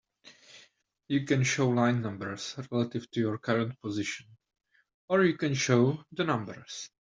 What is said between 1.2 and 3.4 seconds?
can show line numbers relative to your